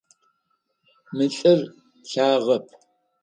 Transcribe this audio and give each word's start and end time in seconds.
Мы 1.15 1.25
лӏыр 1.33 1.59
лъагэп. 2.11 2.65